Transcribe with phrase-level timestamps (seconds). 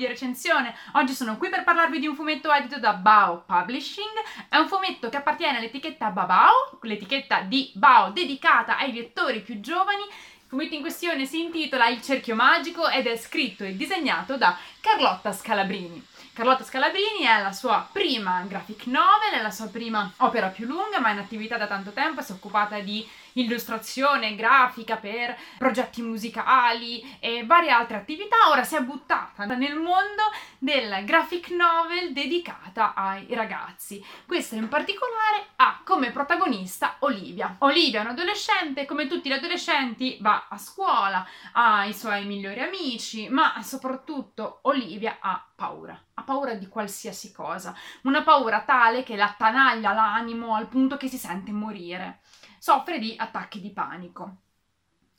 [0.00, 0.74] video recensione.
[0.92, 4.08] Oggi sono qui per parlarvi di un fumetto edito da Bao Publishing.
[4.48, 10.02] È un fumetto che appartiene all'etichetta Babao, l'etichetta di Bao dedicata ai lettori più giovani.
[10.04, 14.56] Il fumetto in questione si intitola Il cerchio magico ed è scritto e disegnato da
[14.80, 16.06] Carlotta Scalabrini.
[16.32, 20.98] Carlotta Scalabrini è la sua prima graphic novel, è la sua prima opera più lunga,
[20.98, 26.02] ma è in attività da tanto tempo, si è occupata di illustrazione grafica per progetti
[26.02, 30.22] musicali e varie altre attività, ora si è buttata nel mondo
[30.58, 34.04] del graphic novel dedicata ai ragazzi.
[34.26, 37.56] Questa in particolare ha come protagonista Olivia.
[37.60, 42.60] Olivia è un adolescente, come tutti gli adolescenti va a scuola, ha i suoi migliori
[42.60, 49.16] amici, ma soprattutto Olivia ha paura, ha paura di qualsiasi cosa, una paura tale che
[49.16, 52.20] la attanaglia l'animo al punto che si sente morire
[52.60, 54.36] soffre di attacchi di panico.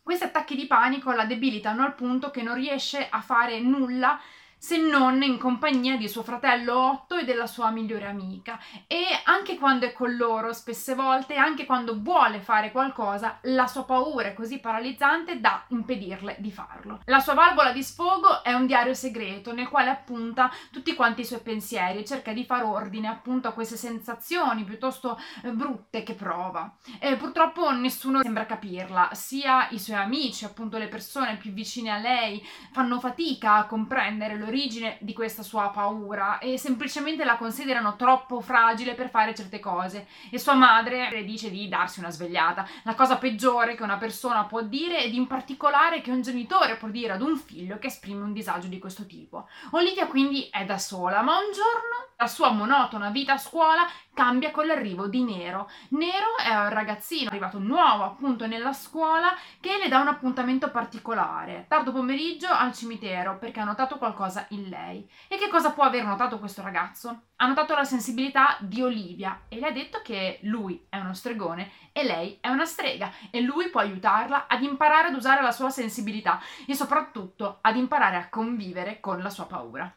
[0.04, 4.20] Questi attacchi di panico la debilitano al punto che non riesce a fare nulla
[4.64, 8.60] se non in compagnia di suo fratello Otto e della sua migliore amica.
[8.86, 13.86] E anche quando è con loro, spesse volte, anche quando vuole fare qualcosa, la sua
[13.86, 17.00] paura è così paralizzante da impedirle di farlo.
[17.06, 21.26] La sua valvola di sfogo è un diario segreto nel quale appunta tutti quanti i
[21.26, 26.14] suoi pensieri e cerca di far ordine appunto a queste sensazioni piuttosto eh, brutte che
[26.14, 26.72] prova.
[27.00, 31.98] E purtroppo nessuno sembra capirla, sia i suoi amici, appunto le persone più vicine a
[31.98, 37.96] lei, fanno fatica a comprendere l'origine l'origine di questa sua paura e semplicemente la considerano
[37.96, 42.68] troppo fragile per fare certe cose e sua madre le dice di darsi una svegliata.
[42.84, 46.90] La cosa peggiore che una persona può dire ed in particolare che un genitore può
[46.90, 49.48] dire ad un figlio che esprime un disagio di questo tipo.
[49.72, 54.52] Olivia quindi è da sola, ma un giorno la sua monotona vita a scuola cambia
[54.52, 55.68] con l'arrivo di Nero.
[55.90, 61.66] Nero è un ragazzino arrivato nuovo appunto nella scuola che le dà un appuntamento particolare,
[61.68, 65.10] tardo pomeriggio al cimitero perché ha notato qualcosa in lei.
[65.28, 67.22] E che cosa può aver notato questo ragazzo?
[67.38, 71.72] Ha notato la sensibilità di Olivia e le ha detto che lui è uno stregone
[71.92, 75.72] e lei è una strega e lui può aiutarla ad imparare ad usare la sua
[75.72, 79.92] sensibilità e soprattutto ad imparare a convivere con la sua paura.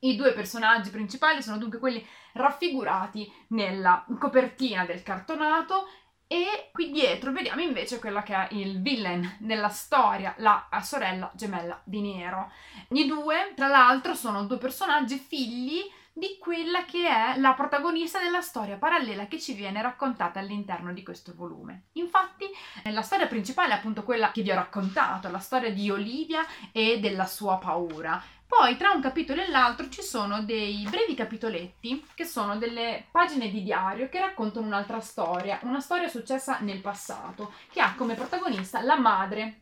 [0.00, 5.88] I due personaggi principali sono dunque quelli raffigurati nella copertina del cartonato
[6.30, 11.80] e qui dietro vediamo invece quella che è il villain della storia, la sorella gemella
[11.84, 12.52] di Nero.
[12.90, 15.80] I due, tra l'altro, sono due personaggi figli
[16.12, 21.02] di quella che è la protagonista della storia parallela che ci viene raccontata all'interno di
[21.02, 21.86] questo volume.
[21.92, 22.44] Infatti,
[22.90, 26.98] la storia principale è appunto quella che vi ho raccontato, la storia di Olivia e
[26.98, 28.20] della sua paura.
[28.48, 33.50] Poi tra un capitolo e l'altro ci sono dei brevi capitoletti che sono delle pagine
[33.50, 38.80] di diario che raccontano un'altra storia, una storia successa nel passato, che ha come protagonista
[38.80, 39.60] la madre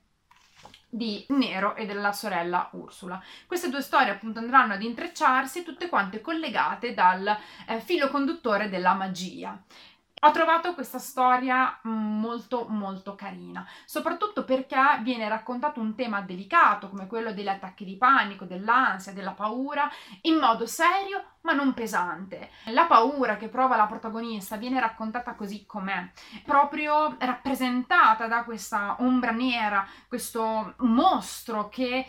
[0.89, 3.21] di Nero e della sorella Ursula.
[3.49, 7.37] Queste due storie appunto andranno ad intrecciarsi tutte quante collegate dal
[7.67, 9.61] eh, filo conduttore della magia.
[10.19, 17.07] Ho trovato questa storia molto molto carina, soprattutto perché viene raccontato un tema delicato come
[17.07, 19.91] quello degli attacchi di panico, dell'ansia, della paura,
[20.23, 22.51] in modo serio ma non pesante.
[22.67, 26.11] La paura che prova la protagonista viene raccontata così com'è,
[26.45, 32.07] proprio rappresentata da questa ombra nera, questo mostro che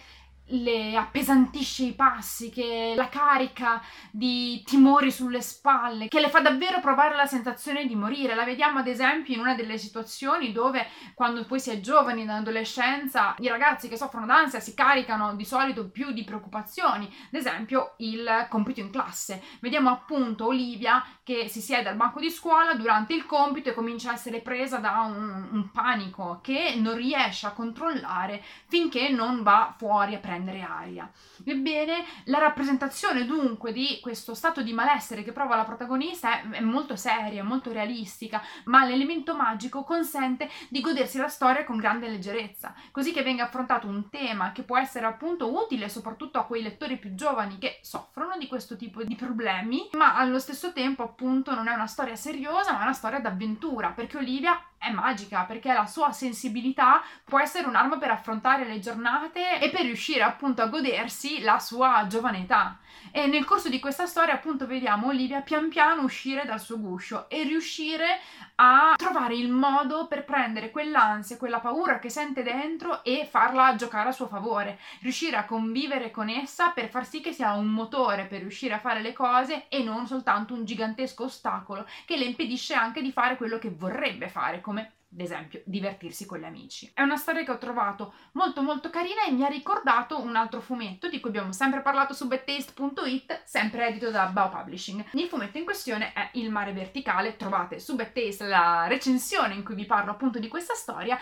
[0.49, 3.81] le appesantisce i passi, che la carica
[4.11, 8.35] di timori sulle spalle, che le fa davvero provare la sensazione di morire.
[8.35, 12.29] La vediamo ad esempio in una delle situazioni dove quando poi si è giovani in
[12.29, 17.95] adolescenza, i ragazzi che soffrono d'ansia si caricano di solito più di preoccupazioni, ad esempio
[17.97, 19.43] il compito in classe.
[19.59, 24.11] Vediamo appunto Olivia che si siede al banco di scuola durante il compito e comincia
[24.11, 29.73] a essere presa da un, un panico che non riesce a controllare finché non va
[29.77, 31.11] fuori a prendere prendere aria.
[31.43, 36.61] Ebbene, la rappresentazione dunque di questo stato di malessere che prova la protagonista è, è
[36.61, 42.75] molto seria, molto realistica, ma l'elemento magico consente di godersi la storia con grande leggerezza,
[42.91, 46.97] così che venga affrontato un tema che può essere appunto utile soprattutto a quei lettori
[46.97, 51.67] più giovani che soffrono di questo tipo di problemi, ma allo stesso tempo appunto non
[51.67, 55.85] è una storia seriosa, ma è una storia d'avventura, perché Olivia è magica perché la
[55.85, 61.41] sua sensibilità può essere un'arma per affrontare le giornate e per riuscire appunto a godersi
[61.41, 62.77] la sua giovane età.
[63.11, 67.29] E nel corso di questa storia appunto vediamo Olivia pian piano uscire dal suo guscio
[67.29, 68.19] e riuscire
[68.59, 74.09] a trovare il modo per prendere quell'ansia, quella paura che sente dentro e farla giocare
[74.09, 78.25] a suo favore, riuscire a convivere con essa per far sì che sia un motore
[78.25, 82.73] per riuscire a fare le cose e non soltanto un gigantesco ostacolo che le impedisce
[82.73, 86.91] anche di fare quello che vorrebbe fare, come ad esempio, divertirsi con gli amici.
[86.93, 90.59] È una storia che ho trovato molto molto carina e mi ha ricordato un altro
[90.59, 95.05] fumetto di cui abbiamo sempre parlato su bedtaste.it, sempre edito da Bao Publishing.
[95.13, 99.75] Il fumetto in questione è Il mare verticale, trovate su Bedtaste la recensione in cui
[99.75, 101.17] vi parlo appunto di questa storia,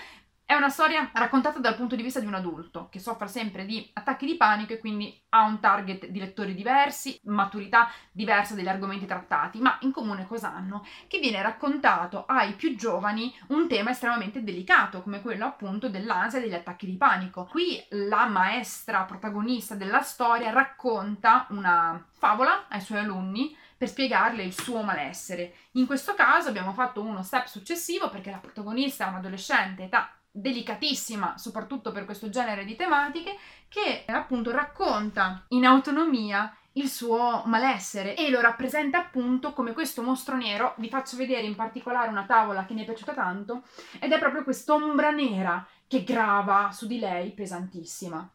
[0.47, 3.89] è una storia raccontata dal punto di vista di un adulto che soffre sempre di
[3.93, 9.07] attacchi di panico e quindi ha un target di lettori diversi, maturità diversa degli argomenti
[9.07, 10.85] trattati, ma in comune cosa hanno?
[11.07, 16.43] Che viene raccontato ai più giovani un tema estremamente delicato, come quello appunto dell'ansia e
[16.43, 17.47] degli attacchi di panico.
[17.49, 24.53] Qui la maestra protagonista della storia racconta una favola ai suoi alunni per spiegarle il
[24.53, 25.55] suo malessere.
[25.71, 30.09] In questo caso abbiamo fatto uno step successivo perché la protagonista è un adolescente età
[30.35, 33.37] delicatissima, soprattutto per questo genere di tematiche,
[33.69, 40.35] che appunto racconta in autonomia il suo malessere e lo rappresenta appunto come questo mostro
[40.35, 40.73] nero.
[40.77, 43.63] Vi faccio vedere in particolare una tavola che mi è piaciuta tanto
[43.99, 48.29] ed è proprio quest'ombra nera che grava su di lei pesantissima.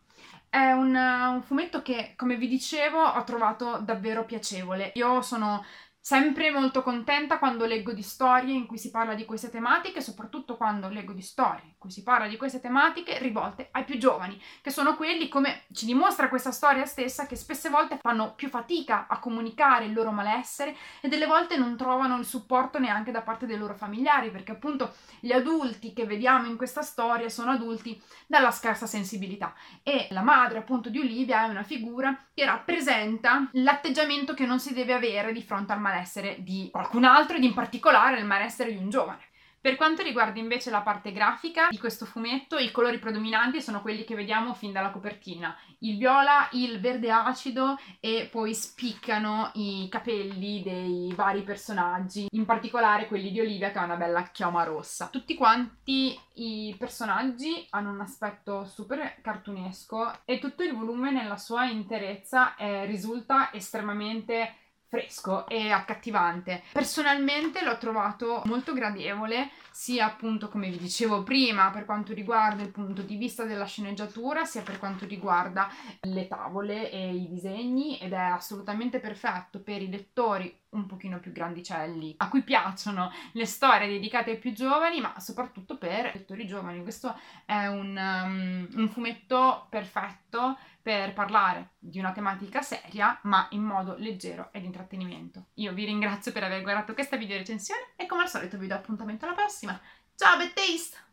[0.49, 4.91] È un, un fumetto che, come vi dicevo, ho trovato davvero piacevole.
[4.94, 5.64] Io sono
[6.02, 10.56] sempre molto contenta quando leggo di storie in cui si parla di queste tematiche, soprattutto
[10.56, 14.41] quando leggo di storie in cui si parla di queste tematiche rivolte ai più giovani,
[14.62, 19.06] che sono quelli, come ci dimostra questa storia stessa, che spesse volte fanno più fatica
[19.08, 23.47] a comunicare il loro malessere e delle volte non trovano il supporto neanche da parte
[23.47, 28.50] dei loro familiari, perché appunto gli adulti che vediamo in questa storia sono adulti dalla
[28.50, 29.55] scarsa sensibilità.
[29.82, 34.73] E la madre appunto di Olivia è una figura che rappresenta l'atteggiamento che non si
[34.73, 38.72] deve avere di fronte al malessere malessere di qualcun altro ed in particolare il malessere
[38.72, 39.28] di un giovane.
[39.62, 44.04] Per quanto riguarda invece la parte grafica di questo fumetto, i colori predominanti sono quelli
[44.04, 50.62] che vediamo fin dalla copertina, il viola, il verde acido e poi spiccano i capelli
[50.62, 55.08] dei vari personaggi, in particolare quelli di Olivia che ha una bella chioma rossa.
[55.12, 61.66] Tutti quanti i personaggi hanno un aspetto super cartunesco e tutto il volume nella sua
[61.66, 64.54] interezza eh, risulta estremamente
[64.90, 66.64] fresco e accattivante.
[66.72, 72.72] Personalmente l'ho trovato molto gradevole, sia appunto come vi dicevo prima per quanto riguarda il
[72.72, 75.70] punto di vista della sceneggiatura, sia per quanto riguarda
[76.00, 81.32] le tavole e i disegni ed è assolutamente perfetto per i lettori un pochino più
[81.32, 86.82] grandicelli, a cui piacciono le storie dedicate ai più giovani, ma soprattutto per lettori giovani.
[86.82, 87.16] Questo
[87.46, 93.96] è un, um, un fumetto perfetto per parlare di una tematica seria, ma in modo
[93.98, 95.48] leggero ed intrattenimento.
[95.54, 98.75] Io vi ringrazio per aver guardato questa video recensione e come al solito vi do
[98.75, 99.78] appuntamento alla prossima.
[100.14, 101.09] Ciao, Bad!